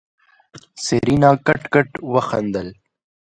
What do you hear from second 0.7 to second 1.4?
سېرېنا